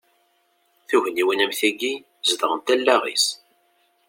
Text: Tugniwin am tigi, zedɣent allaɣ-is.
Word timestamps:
Tugniwin 0.87 1.43
am 1.45 1.53
tigi, 1.59 1.93
zedɣent 2.29 2.71
allaɣ-is. 2.73 3.25